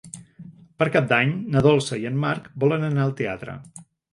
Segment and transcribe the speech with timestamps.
[0.81, 3.61] Per Cap d'Any na Dolça i en Marc volen anar al teatre.